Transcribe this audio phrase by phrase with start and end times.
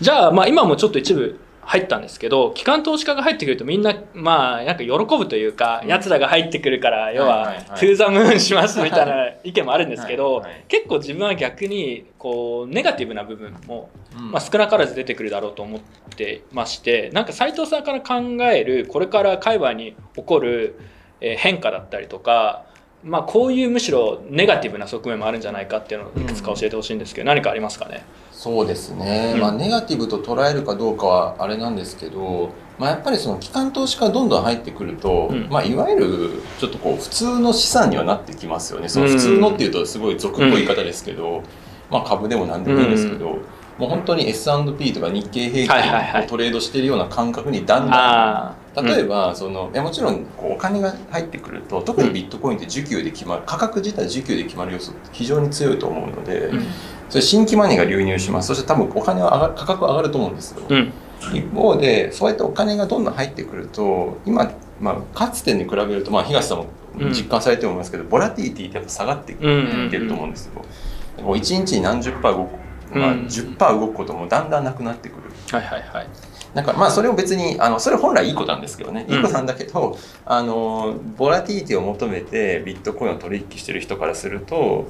[0.00, 5.88] じゃあ、まあ今もちょっと一部入ったんですけど、機関投資家が入ってくるとみんな、まあなんか喜ぶというか、うん。
[5.88, 14.30] 奴らが入ってくるから、要は、トゥーザムーンしますみたいな意見もあるんですけどはいはい、結構自分は逆に、こう、ネガティブな部分も、うん。
[14.32, 15.80] まあ、少なからず出てくるだろうと思っ
[16.16, 20.78] てましてなんか斉藤さんから考えるこれから海外に起こる
[21.20, 22.64] えー変化だったりとか、
[23.02, 28.04] まあ、こういうむしろネガティブな側面もあるんじゃないかっていうのをいくつか教えてほしいんですけど、何かありますかね？
[28.36, 29.40] そうですね、うん。
[29.40, 35.48] まあ、ネガティブと捉えるかどうかはあれなんですけど、まあ、やっぱりその機関投資家がどんどん入ってくると、うん。
[35.48, 38.88] まあ、いわゆるちょっとこう普通の資産にはなってきますよね。
[38.88, 39.12] そのうん。
[39.12, 41.42] 普通のっていうとすごい俗っぽい言い方ですけど、
[41.90, 43.38] まあ、株でも何でもいいんですけど、
[43.78, 56.66] もう本当に S&P とか日経平均をトレードしてるような感覚にだんだん例えば、そのいやもちろんこうお金が入ってくると特にビットコインって需給で決まる価格自体需給で決まる要素って非常に強いと思うので、うん
[57.08, 58.48] それ新規マネーが流入します。
[58.48, 60.92] そして多分お金は上がる価格は上がると思うんですよ、うん。
[61.32, 66.66] 一方でそうやってお金がどんどん入ってくると今、まあ、かつてに比べると、まあ、東さんも
[67.10, 73.20] 実感されてると思いますけど、ボラティリティってやっぱ下がってきてうんると思うんですよ、もう1日に何十パー動く、まあ、うん。
[73.26, 75.22] 10%動くこともだんだんなくなってくる。
[75.50, 76.08] はいはいはい。
[76.54, 79.16] なんかまあそれを別にあのそれ本来いいことなんですけどね、うん。
[79.16, 84.86] いいことなんだけどあのボラティリティを求めてビットコインを取引してる人からすると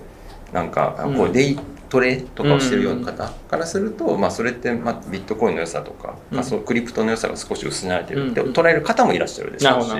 [0.55, 6.37] なんかこううんデイトレとかをしてるような方からすると、まあ、それってまあビットコインの良さとか、うん。
[6.37, 9.91] まあ、そうクリプトの良さが少し失われてるってうん捉える方もいらっしゃるでしょうし。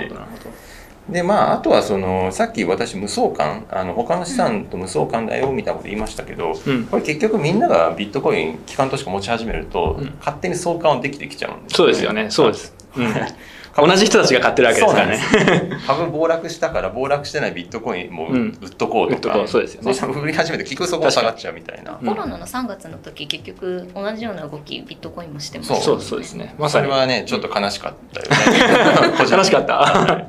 [1.09, 6.87] でまああとはそのさっき私無相関あの他の資産と無相関だよみたいなこと言いましたけど、うん。
[6.87, 10.15] これ結局みんながビットコイン機関投資家持ち始めると、うん。
[10.21, 12.31] 勝手に相関はできてきちゃうんですそうですよね。
[12.31, 13.07] そうです、うん、
[13.77, 15.79] 同じ人たちが買ってるわけですからね。
[15.87, 18.59] 株暴落したから暴落してないビットコインもうん。
[18.63, 19.49] 売っとこうとか、売っとこう。
[19.49, 20.21] そうですよね。
[20.23, 21.99] 売り始めて結局そこも下がっちゃうみたいな。
[22.01, 26.55] うんコロナの3月の時結局同じような動きビットコインもしてましそうたそうそうですね。
[26.59, 26.87] まさに。
[26.87, 29.19] それはねちょっと悲しかったよね。
[29.31, 30.29] 楽しかった。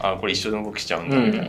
[0.00, 1.48] あこれ一緒の動きしちゃうんだみたいな、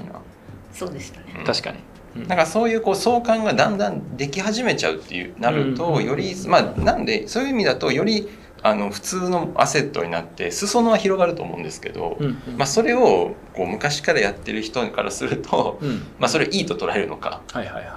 [0.74, 1.26] そうでしたね。
[1.40, 1.46] うん。
[1.46, 2.28] 確かに。
[2.28, 6.06] なんかそういうこう相関がだんだんでき始めちゃうっていうなると、うん。
[6.06, 8.28] よりまあなんでそういう意味だとより
[8.64, 12.58] あの普通のアセットになって裾野は広がると思うんですけど、うんうん。
[12.58, 15.98] まあ、それをこう昔からやってる人からすると、うん。
[16.20, 17.42] まあ、それをいいと捉えるのか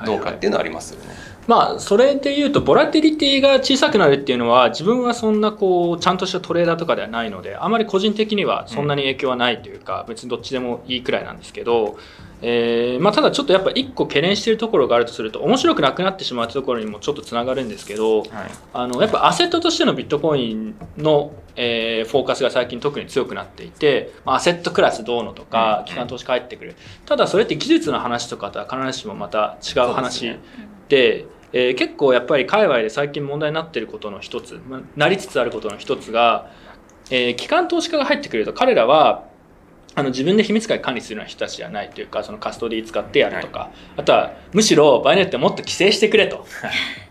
[0.04, 1.14] どうかっていうのはありますよね。
[1.46, 11.98] まあそれで言うとボラティリティが小さくなるっていうのは自分はそんなこうちゃんとしたトレーダーとかではないのであまり個人的にはそんなに影響はないというか、別にどっちでもいいくらいなんですけど、
[12.42, 18.28] えーまあ、ただちょっとやっぱ一個懸念しているところがあるとすると面白くなくなってしまうところにもちょっとつながるんですけどはい。
[18.72, 25.48] あのやっぱアセットとしてのビットコインの、えーフォーカスが最近特に強くなっていて、まあ、アセットクラスどうのとうん。
[25.48, 26.76] か機関投資家入ってくる。
[27.04, 30.36] ただそれって技術の話とかとは必ずしもまた違う話
[30.88, 36.50] で、えー結構やっぱり海外で最近問題になっていることの一つ、まあなりつつあることの一つが、
[37.10, 39.28] えー機関投資家が入ってくると彼らは
[39.94, 46.46] あの自分で秘密鍵管理するような人たちじゃないというかそのカストディ使ってやるとか、あとはむしろ場合によってはもっと規制してくれと。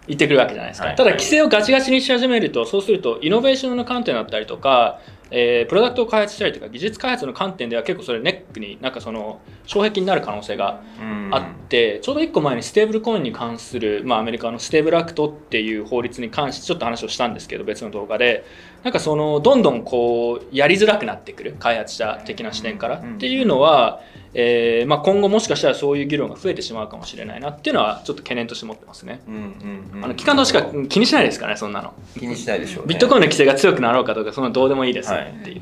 [0.08, 0.96] 言ってくるわけじゃないですか、はい。
[0.96, 11.30] ただ規制をガチガチにし始めるとそうするとイノベーションの観点だったりとか、えープロダクトを開発したりとか技術開発の観点では結構それネックになんかその障壁になる可能性がうん。
[11.32, 18.46] あって、ちょうど1個前にステーブルコインに関する、まあ、アメリカのステーブルアクトっていう法律に関してちょっと話をしたんですけど別の動画で
[18.84, 24.02] なんかそのどんどんこうやりづらくなってくる開発者的な視点からうんっていうのは、
[24.34, 29.22] えーまあ、今後もしかしたらそういう議論が増えてしまうかもしれないなっていうのはちょっと懸念として持ってますね。
[30.02, 31.94] あの機関投資家気にしないですからねそんなの。
[32.18, 35.62] 気にしないでしょう、ね、ビットコインの規制が強くなろうかとかそんなどうでもいいですっていう。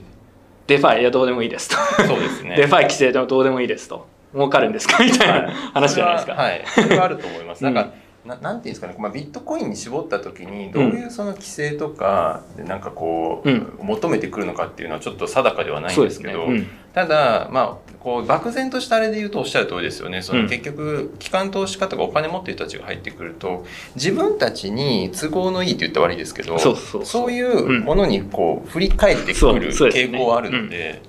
[0.68, 2.04] デファイいやどうでもいいですと。
[2.04, 4.08] そうですねデファイ規制でもどうでもいいですと。
[4.34, 5.04] 儲かるんですか？
[5.04, 6.34] みたいな話じゃないですか。
[6.34, 7.66] はい、それはあると思います。
[7.66, 7.94] うんなんか、
[8.28, 13.74] ななんていうんですかね、まあ、ビットコインに絞った時にどういうその規制とかでなんかこう、うん。
[13.82, 16.68] 求めてくるのかっていうのはちょっと定かではないんですけど、うん。
[16.94, 20.22] ただまあこう漠然としたあれで言うとおっしゃる通りですよね。
[20.22, 20.50] その、うん。
[20.50, 31.02] 結局機関投資家とかお金持ってる人たちが入ってくると自分たちに都合のいいって言ったら悪いですけどそういうものにこう振り返ってくる傾向はあるので。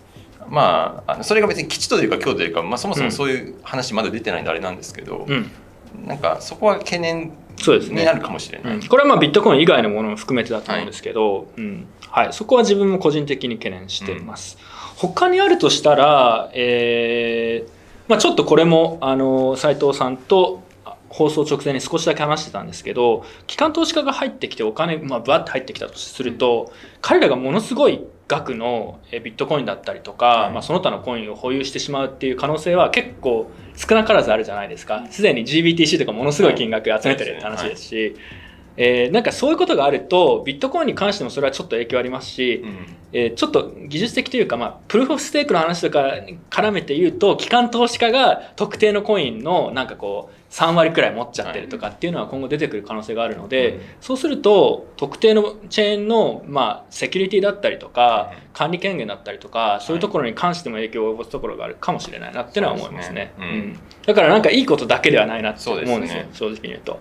[0.50, 5.50] まあ、それが別に吉というか強というか、まあ、そもそもそういう話まだ出てないんであれなんですけど、うん、
[6.06, 8.00] なんかそこは懸念そうですね。
[8.00, 8.74] になるかもしれない。
[8.76, 8.86] うん。
[8.86, 11.86] これはまあビットコイン以外のものも含めてだと思うんですけど、うん。
[12.08, 14.58] はい、そこは自分も個人的に懸念しています。
[14.96, 30.52] 他にあるとしたら、えーまあ、ちょっとこれもあの斉藤さんとあ放送直前に少しだけ話してたんですけど機関投資家が入ってきてお金、まあ、バッて入ってきたとすると彼らがものすごい額のえビットコインだったりとか、はい。
[30.52, 35.06] まあ、その他のコインを保有してしまうっていう可能性は結構少なからずあるじゃないですか。
[35.10, 38.16] すでに GBTC とかものすごい金額集めてるって話ですし、
[38.80, 42.64] えーなんかそういうことがあるとビットコインに関してもそれはちょっと影響ありますし、
[43.12, 46.12] えーちょっと技術的というか、まあ、プルーフ・オフ・ステークの話とか
[46.50, 53.80] 絡めて言うと機関投資家が特定のコインのなんかこう3割くらい持っちゃってるとかっていうのは今後出てくる可能性があるので、うん。
[54.00, 58.48] そうすると特定のチェーンの、まあ、セキュリティだったりとかうん。
[58.52, 63.32] 管理権限だったりとかそういうところに関しても影響を及ぼすところがあるかもしれないなっていうのは思いますね。
[63.36, 63.46] すね。
[63.46, 63.78] うん。
[64.06, 66.28] だからなんかいいことだけではないなって思うんですよね。
[66.32, 66.98] 正直に言うと。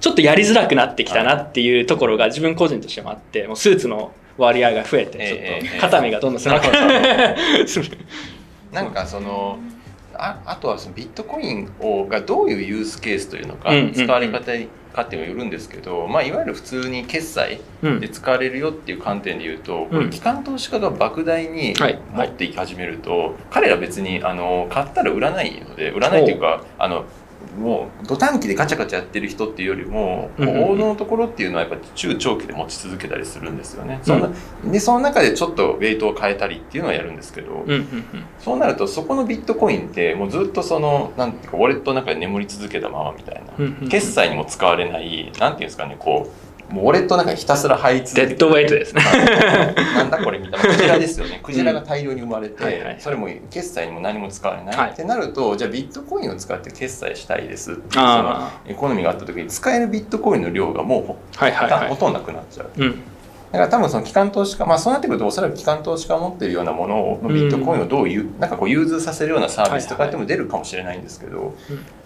[0.00, 7.36] ちょっとやりづらくなってきたなっていうところが自分個人としてもあってもうスーツの割合が増えてええちょっと肩身がどんどん狭くなる
[8.72, 9.58] なんかその
[10.14, 14.52] ああとはそのビットコインをがどういうユースケースというのか、使われ方
[14.92, 18.00] かっていうのによるんですけど、まあ、いわゆる普通に決済うん。
[18.00, 21.98] で使われるよっていう観点で言うと、これうん機関投資家が莫大にはい。
[22.12, 27.04] 持っていき始めると、彼ら別にあの買ったら売らないので売らないというかあの
[27.58, 30.64] もう土短期でガチャガチャやってる人っていうよりも、うんうんうん。
[30.72, 34.00] 王道のところっていうのはやっぱ中長期で持ち続けたりするんですよね。
[34.02, 34.30] そんな
[34.64, 38.04] でその中でちょっとウェイトを変えたりっていうのはやるんですけど、うんうん
[38.38, 43.88] そうなるとそこのビットコインってもうずっとそのなんていうかウォレットの中で眠り続けたままみたいな、うんうんうん。
[43.88, 49.02] 決済にも使われないなんていうんですかねこうもうウォレットの中にひたすら入り続けてデッドウェイトですね。
[49.94, 50.76] なんだこれみたいな。
[50.76, 51.40] クジラですよね。
[51.42, 54.90] クジラが大量に生まれて、はいはいそれも決済にも何も使われない、はい。
[54.90, 61.88] ってなるとじゃあビットコインを使って決済したいですっていうそのあエコノミーがあった時に使えるビットコインの量がもうはいはいはい。
[61.88, 62.70] ほとんどなくなっちゃう。
[62.76, 63.02] うん
[63.52, 71.54] だから多分その機関投資家、まあそうなってくるとおそらく機関投資家が持っているようなものを、ビットコインをどういう、なんかこう融通させるようなサービスとかっても出るかもしれないんですけど、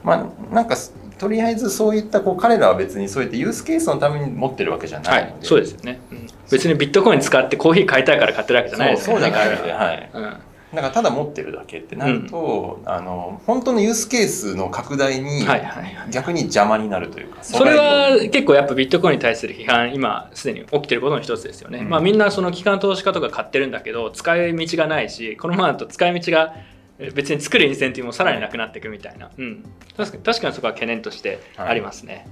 [0.02, 0.76] まあなんか
[1.19, 6.00] とりあえずそういったこう彼らは別にそういったユースケースのために持ってるわけじゃなはいいの、で、そうですよね。
[6.11, 6.26] うん。
[6.50, 10.11] 別にビットコイン使ってコーヒー買いたいから買ってるわけじゃないですそうそうじゃないので、はい。
[10.14, 10.37] うん
[10.75, 21.88] だからただ持ってるだけってなると、あの本当のユースケースの拡大にはいはいはい逆に邪魔になるというか、それは結構やっぱビットコインに対する批判今すでに起きてることの一つですよね、うん。
[21.88, 26.55] まあみんなその機関投資家とか買ってるんだけど使い道がないしこのままだと使い道が
[26.99, 29.65] え別に作るインセンティブもさらになくなっていくみたいな、うん、
[29.97, 32.26] 確かに確かにそこは懸念としてありますね、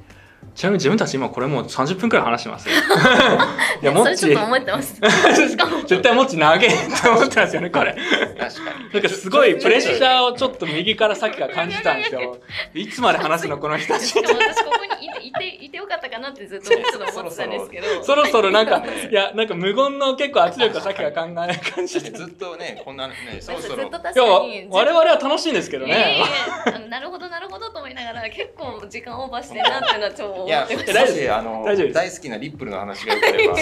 [0.54, 2.74] ちなみに自分たち今これもう30分くらい話してますよ
[3.82, 5.00] いやもっちそれちょっと思ってます。
[5.86, 7.96] 絶対もっち長えって思ってますよねこれ
[8.38, 12.38] 確かになんかすごいプレッシャーをちょっと右から先から感じたんですよ
[12.74, 17.86] いつまで話すのこの人たち私ここにいていていてよかったかなってずっとちょっと思ってたんですけど。
[18.04, 22.10] そろそろなんか、いや、なんか無言の結構圧力をさっきから考える感じで。
[22.10, 24.24] いずっとねこんなねそろそろずっと確や。
[24.70, 26.18] 我々は楽しいんですけどね。
[26.66, 33.56] やあのなるほどなるほどと思いながら結構時間オーバーしてるなっていうのはち思いやってまし大丈夫もしあの大丈夫大好きなリップルの話がよければ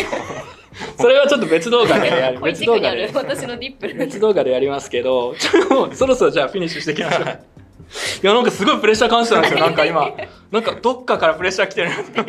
[0.98, 2.40] それはちょっと別動画でやる。
[2.40, 3.06] 別動画で。
[3.06, 3.94] る私のディップル。
[3.96, 7.24] 別動画でやりますけど、ちょっともうそろそろじゃあフィニッシュしていきましょう。
[8.22, 9.60] いや、なんかすごいプレッシャー感じたんですよ。
[9.60, 10.10] なんか今、
[10.52, 12.24] なんかどっかからプレッシャー来てるなって。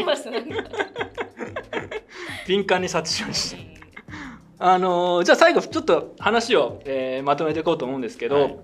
[2.47, 3.71] 敏感に察知しました。
[4.63, 8.55] あのーじゃあ最後ちょっと話を、えーまとめていこうと思うんですけど、はい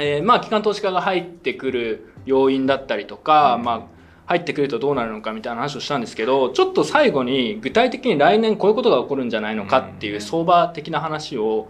[0.00, 3.95] えーまあ機関投資家が入ってくる要因だったりとか、うんまあ
[4.26, 11.68] 入ってくるとどうなるのかみたいな話をしたんですけどちょっと最後に具体的に来年こういうことが起こるんじゃないのかっていう相場的な話を、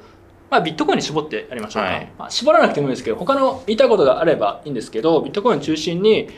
[0.51, 2.13] まあ、ビットコインに絞ってやりましょうか、はい。
[2.19, 6.29] まあ、絞らなくてもいいですけど他の言いたいことがあればいいんですけどビットコインを中心に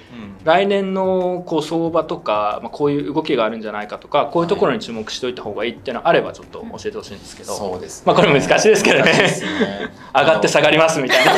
[0.44, 8.05] 来年のこう相場とか、まあ、こういう動きがあるんじゃないかとかこういうところに注目しておいた方がいいっていうのがあればちょっと教えてほしいんですけど、そうですね。
[8.06, 9.13] まあこれ難しいですけどね。
[9.13, 9.29] ね。
[10.15, 11.32] 上がって下がりますみたいな。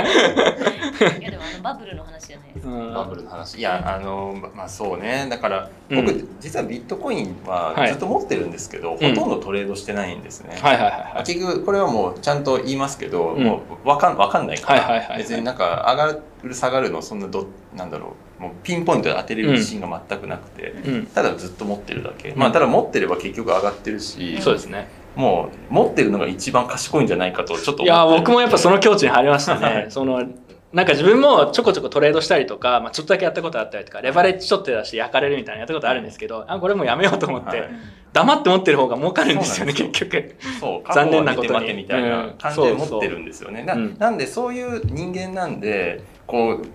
[0.00, 0.06] い。
[1.22, 1.95] やでもあのバブル
[2.66, 3.58] バブルの話。
[3.58, 5.26] いやあのままあそうね。
[5.30, 6.04] だからうん。
[6.04, 7.88] 僕、実はビットコインははい。
[7.88, 11.24] ずっと持ってるんですけど、ほとんどトレードしてないんですね、はいはいはいはい。
[11.24, 13.44] 結局これはもうちゃんと言いますけど、うん。
[13.44, 15.18] もうわかんわかんないから、はいはいはいはい。
[15.18, 18.42] 別になんか上がる下がるのそんなどなんだろう。
[18.42, 22.38] もうピンポイントで当てれる自信が全くなくて、うん、ただずっと持ってるだけ、ん。
[22.38, 24.88] まあただ持ってれば結局上がってるし、そうですね。
[25.16, 29.86] もう持ってるのが一番賢いんじゃないかとちょっといや僕もやっぱその境地に入りましたはね。
[29.88, 30.22] い その
[30.72, 37.70] なんか自分もちょこちょこトレードしたりとか、まあ、ちょっとだけやったことあったりとかレバレッジちょっと出して焼かれるみたいなやったことあるんですけどあこれもうやめようと思って、はい。
[38.12, 40.36] 黙って持ってる方が儲かるんですよね結局。
[40.58, 41.74] そう残念なことに。
[41.74, 43.64] みたいな感じで持ってるんですよね、
[43.98, 46.66] なんでそういう人間なんでこう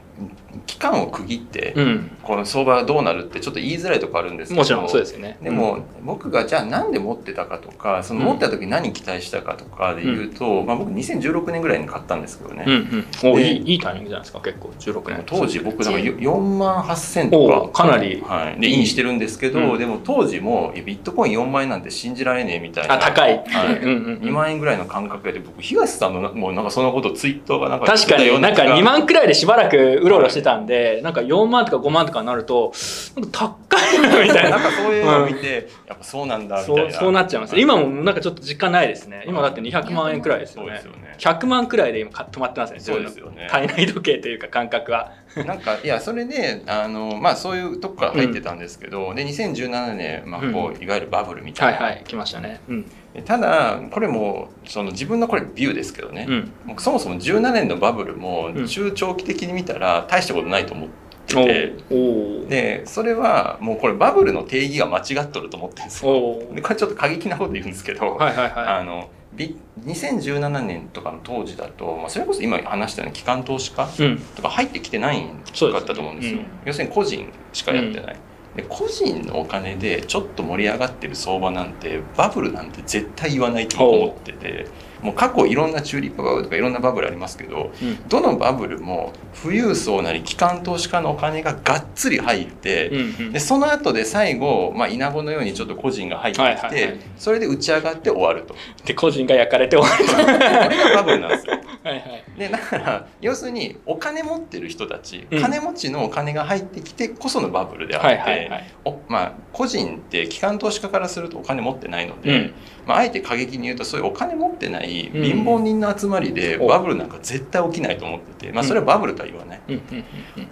[0.66, 5.38] 期間を区切って、うん、この相場がどうなるってちょっと言いづらいとこあるんですけどもちろんそうですよね。
[5.42, 8.26] でも、僕がじゃあなんで持ってたかとかそのうん。
[8.28, 13.06] 持った時何期待したかとかで言うと、まあ、僕2016年ぐらいに買ったんですけどね、うん。
[13.24, 14.70] うん、おでいいいいタイミングじゃないですか結構。
[14.80, 15.24] 16年。
[15.26, 19.80] 当時僕なんかよ4万8000おとかかなりはい、でインしてるんですけど、うん。
[19.80, 23.78] でも当時もビットコイン4万円なんて信じられねえみたいなあ高い、はい。
[23.78, 32.74] うんうんうん2万円ぐらいの感覚で僕東さんのなもうなんかそのことツイートがなんか確かになんか2万万くらいでしばらくうろうろしてたんでなんか4万とか5万とかになると
[33.16, 34.50] なんか高いなみたいな。
[34.52, 36.92] なんかそういうのを見て、やっぱそうなんだみたいな。
[36.92, 37.60] そうそうなっちゃいます。
[37.60, 39.26] 今もなんかちょっと実感ないですね。
[39.28, 40.82] 今だって200万円くらいですよね。
[40.84, 41.16] そうですよね。
[41.18, 43.48] 100万くらいで今か止まってますねそうですよね。
[43.50, 45.12] 体内時計というか感覚は。
[45.36, 52.62] なんかいやそれであの、まあ、そういうとこから入ってたんですけど、で2017年、まあこういわゆるバブルみたな、はいいはい来ましたね。
[52.68, 52.92] うん
[53.26, 56.28] ただこれもその自分のこれビューですけどね、
[56.68, 56.78] うん。
[56.78, 58.68] そもそも17年のバブルもうん。
[58.68, 60.90] 中長期的に見たら大したことないと思っ
[61.28, 66.12] ておて、おおでそれはもうこれバブルの定義が間違っとると思ってるんですよ。
[66.12, 73.88] おでこれちょっと過激なこと言うんですけど、はいはいはあのび2017年とかの当時だと、まあ、それこそ今話したような機関投資家
[74.36, 76.40] とか入ってきてないんそうですかったと思うんですよ。
[76.40, 76.46] うん。
[76.66, 78.20] 要するに個人しかやってない。
[78.56, 84.68] で個人のお金でちょっと盛り上がってる相場なんてバブルなんて絶対言わないと思ってて
[85.02, 88.08] もう過去いろんなチューリップバブルとかいろんなバブルありますけどうん。
[88.08, 93.34] どのバブルも富裕層なり機関投資家のお金ががっつり入って、うんうん。
[93.34, 98.56] でその後で最後、まあ、稲子のようにちょっと個人が入ってきて、それで打ち上がって終わると。
[98.86, 101.54] で個人が焼かれて終わりこれがバブルなんですよ。
[101.84, 105.42] はいはいでだから要するにお金持ってる人たち、うん。
[105.42, 108.74] 金持ちのお金が入ってきてこそのバブルであって、はいはいはい。
[108.84, 112.54] おまあ、個人って機関投資家からするとお金持ってないので、うん。
[112.88, 115.24] まあ、あえて過激に言うとそういうお金持ってないうん。
[115.24, 119.62] 貧乏人の集まりでおバブルなんか絶対起きないと思ってて、まあ、それはバブルとは言わない。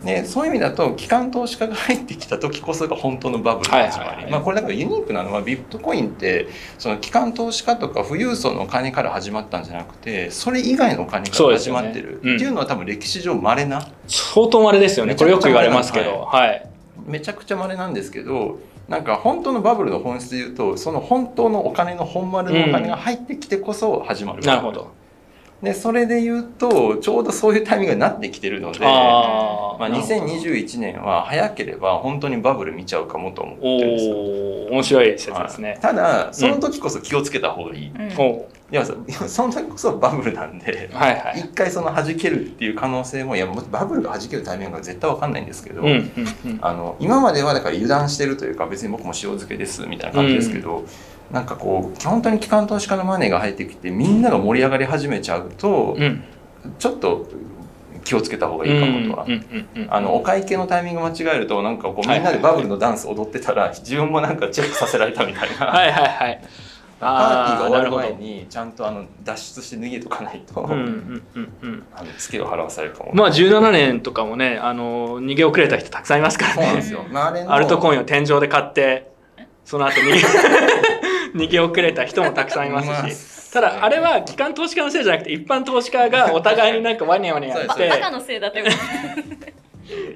[0.03, 4.31] でそういう意味だと機関投資家が入ってきた時こそが本当のバブルの始まり、はいはいはい。
[4.31, 12.35] まあ、これだからユニークなのはビットコインってその機関投資家とか富裕層のお金から始まったんじゃなくてそれ以外のお金から始まってる、そうですよねうん。
[12.35, 13.87] っていうのは多分歴史上稀な。
[14.07, 15.15] 相当稀ですよね。
[15.15, 16.27] これよく言われますけど。
[16.31, 16.69] はい。
[17.05, 24.91] めちゃくちゃ稀なんですけどなんか本当のバブルの本質で言うとその本当のお金の本丸のお金が入ってきてこそ始まる、なるほど
[25.61, 30.15] でそれで言うとちょうどそういうタイミングになってきてるのでまあ、あーなるほど。
[30.15, 34.15] 2021年は早ければ本当にバブル見ちゃうかもと思っておるんですよ。
[34.15, 35.69] お面白い説ですね。
[35.71, 35.79] はい。
[35.79, 38.21] ただその時こそ気をつけた方がいい、いうん。
[38.21, 38.95] おやそ
[39.27, 41.39] その時こそバブルなんではいはい。
[41.41, 46.03] 一回その弾けるっていう可能性もいやバブルが弾けるタイミングが絶対わかんないんですけど、うんうん
[46.45, 46.59] うん。
[46.61, 50.85] あの今まではだから油断してるというか別に僕も塩漬けですみたいな感じですけど、
[51.31, 56.23] なんかこう本当に機関投資家のマネーが入ってきてみんなが盛り上がり始めちゃうと、うん。
[56.77, 57.27] ちょっと
[58.03, 59.27] 気をつけた方がいいかもとは。
[59.89, 66.41] あのお会計のタイミング間違えるとなんかこうみんなでバブルのダンス踊ってたら自分もなんかチェックさせられたみたいな、はいはいはい。
[66.99, 70.65] パーティーが終わる前にちゃんとあの脱出して脱げとかないと、を
[72.51, 73.11] 払わされるかも。
[73.13, 76.83] まあ17年とかもねあの逃げ遅れた人たくさんいますからね。
[77.11, 79.11] まあ、アルトコインを天井で買って
[79.63, 80.19] その後逃げ
[81.33, 88.63] 逃げ遅れた人もたくさんいますし、ただあれは機関投資家のせいじゃなくて一般投資家が お互いになんかワニャワニャやっそうバてカのせいだって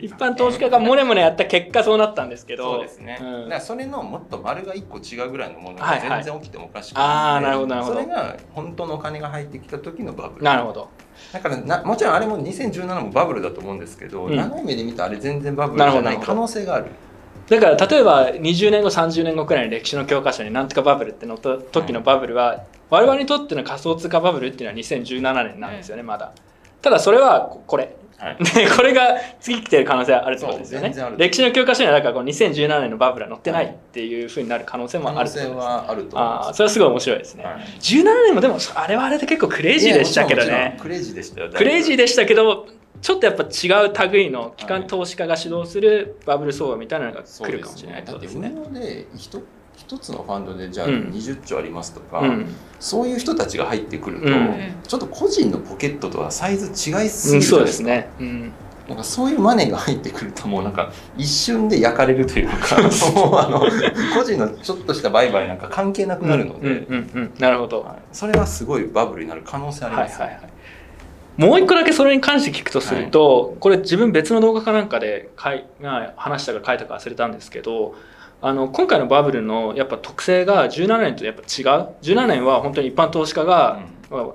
[0.01, 2.75] 一般投資家がモネモネやった結果そうなったんですけど。
[2.75, 3.43] そうですね、うん。
[3.45, 6.09] だからそれのもっと丸が1個違うぐらいのものはいはい。
[6.09, 7.95] が全然起きてもおかしくあーないなるほどなるほど。
[7.95, 10.89] それが本当のお金が入ってきた時のバブルなるほど。
[11.31, 14.35] だからなもちろんあれも2017もバブルだと思うんですけど、うん。
[14.35, 16.87] 長い目で見たらあれ全然バブルじゃない可能性がある
[17.49, 26.31] だから例えば20年後30年後くらいの歴史の教科書になんとかバブルってのと時のバブルは、我々にとっての仮想通貨バブルっていうのは2017年なんですよね、まだ。
[26.81, 27.95] ただそれはここれ。
[28.17, 28.37] はい。
[28.43, 30.93] でこれが次来てる可能性はあるってことですよね。
[31.17, 37.55] 歴史の教科書にはだからこの2017年のバブルは載ってないっていうふうになる可能性可もあ能性るってことですはあるとあそれはすごい面白いですね、はい。
[37.79, 40.77] 17年もでもあれはあれで結構クレイジーでしたけどね。
[40.81, 41.49] クレイジーでしたよ。
[41.53, 42.67] クレイジーででしたけど
[43.03, 48.27] ちょっとやっぱ違う類の機関投資家が主導するバブル相場みたいなのが来るかもしれないってだって。
[48.27, 49.43] 運用で一
[49.75, 50.93] 一つのファンドでじゃあうん。
[51.09, 52.55] 20兆ありますとか、うん。
[52.79, 54.75] そういう人たちが入ってくると、うん。
[54.87, 58.09] ちょっと個人のポケットとはサイズ違いすぎるじゃないですか、ですね。
[58.21, 58.53] うん、
[58.87, 62.77] なんかそういうマネーが入ってくるともうなんか一瞬で焼かれるというか
[63.13, 63.59] もうあの
[64.15, 67.81] 個人のちょっとした売買なんか関係なくなるので、うんうんうん、なるほど。
[67.81, 67.95] はい。
[68.13, 70.52] それはすごいバブルになる可能性あります、はいはいはい。
[71.37, 77.95] もう一個だけそれに関して聞くとすると、これ自分別の動画かなんかでかいが話したか書いたか忘れたんですけど
[78.41, 81.45] あの今回のバブルのやっぱ特性が17年とやっぱ違う。
[82.01, 84.27] 17年は本当に一般投資家が、まあ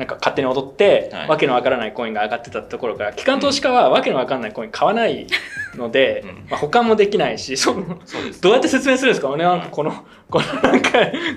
[0.00, 1.28] なんか勝手に踊って、はい。
[1.28, 5.26] わけのわからないコインが上がってたところから機関投資家はわけのわからないコイン買わない
[5.76, 6.46] ので、 うん。
[6.50, 7.98] まあ、保管もできないしその
[8.40, 9.28] どうやって説明するんですか？
[9.28, 9.92] 俺なんかこの
[10.30, 10.90] このなんか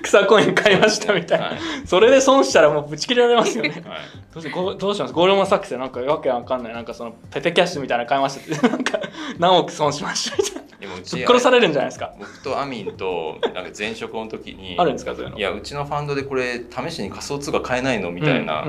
[0.03, 1.55] 草コイン買いましたみたいな、はい。
[1.86, 3.70] それで損したらもうぶち切れられますよね。
[3.70, 4.00] はい。
[4.34, 5.13] どうしどうします？
[5.13, 8.55] ゴールドマン・サックスでなんかわけわかんないなんかそのペペキャッシュみたいなの買いました。
[8.55, 9.00] っ てなんか
[9.39, 10.52] 何億損しましたみたいな
[10.83, 12.13] でもうち殺されるんじゃないですか。
[12.19, 15.37] 僕とアミンとなんか前職の時にあるんですかそういうの。
[15.37, 18.65] いやうちのファンドでこれ試しに仮想通貨買えないのみたいな、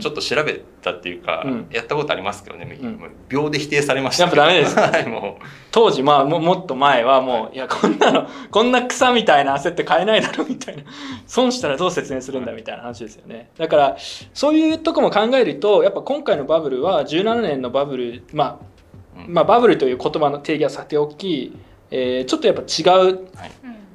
[0.00, 1.66] ちょっと調べたっていうか、うん。
[1.72, 3.00] やったことありますけどね、うん。
[3.28, 4.24] 秒で否定されました。
[4.24, 5.40] やっぱダメです はいも
[5.72, 10.84] 当時まあももっと前はもういやこんなのこんな草みたいな焦って買えないだろみたいな。
[11.26, 13.50] 損したらどう説明するんだみたいな話ですよね。
[13.58, 13.96] だから
[14.32, 18.75] そういうとこも考えるとやっぱ今回のバブルは17年のバブルまあ
[19.28, 21.56] まあ、バブルという言葉の定義はさておき、
[21.90, 23.28] えーちょっとやっぱ違う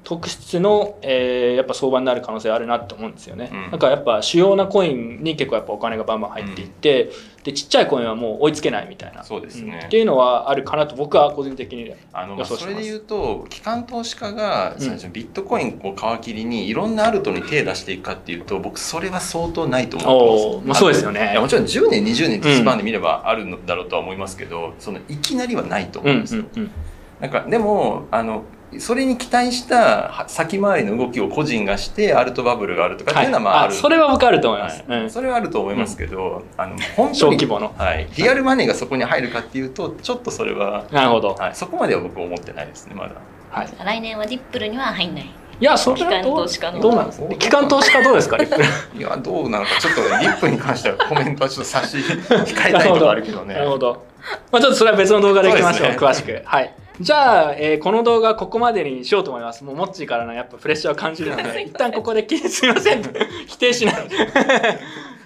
[0.04, 3.72] 特質の、えーやっぱ相場になる可能性あるなと思うんですよね、うん。
[3.72, 7.12] だからやっぱ主要なコインに結構やっぱお金がバンバン入っていって、
[7.44, 9.24] でちっちゃいコインはもう追いつけないみたいな。
[9.24, 9.78] そうですね。
[9.78, 9.86] ん。
[9.86, 11.96] っていうのはあるかなと僕は個人的に予
[12.40, 14.82] 想してそれで言うと機関投資家がん。
[14.82, 26.72] 最初ビットコインを皮切りにいろんなアルトに手出していくかっていうと僕それは相当ないと思ってますまあそうですよいねやもちろん10年20年ってスパンで見ればあるのだろうとは思いますけど、そのいきなりはないと思ううんんですよ、うんうん。
[27.20, 28.44] なんかでもあの
[28.80, 35.02] それに期待したは先回りの動きを個人がしてアルトバブルがあるとかっていうのはまあある、あそれは僕あると思います、はい。
[35.02, 35.10] うん。
[35.10, 37.74] それはあると思いますけど、あの本当に小規模の。
[37.78, 43.16] はい、リアルマネーがそこに入るかっていうとちょっとそれは、なるほど、はい、そこまでは僕は思ってないですねまだ。
[43.50, 45.26] はい、来年はディップルには入んない。
[45.60, 46.80] いやそれはどう機関投資家の。
[46.80, 47.36] どうなんですか？
[47.36, 48.38] 機関投資家どうですか？
[48.38, 48.64] リップル。
[48.98, 53.54] いやどうなのかちょっとリップに関してはコメントはちょっと差し控えたいところあるけどね。
[53.56, 54.04] なるほど。
[54.52, 55.98] まあちょっとそれは別の動画でいきましょう、ね。
[56.00, 56.42] 詳しく。
[56.46, 56.74] はい。
[57.00, 59.64] じゃあ、えーこの動画はここまでにしようと思います。
[59.64, 63.04] もうモッチーからのやっぱプレッシャーを感じるので、一旦ここで切り すみません。
[63.48, 63.96] 否定しない。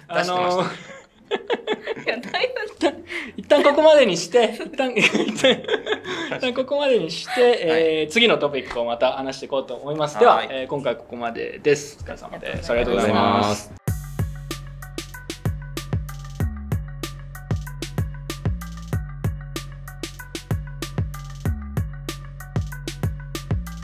[0.08, 0.68] あのね
[2.06, 3.04] いや、だいぶ
[3.36, 10.18] 一旦ここまでにして、一旦、一旦ここまでにして、えー次のトピックをまた話していこうと思います。
[10.18, 11.98] では、はいえー今回ここまでです。
[12.00, 12.70] お疲れ様です。
[12.70, 13.85] あありがとうございます。